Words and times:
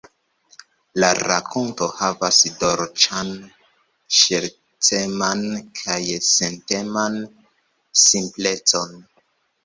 La 1.01 1.07
rakonto 1.17 1.89
havas 1.97 2.37
dolĉan, 2.63 3.29
ŝerceman 4.19 5.43
kaj 5.81 5.99
senteman 6.29 7.19
simplecon. 8.05 8.97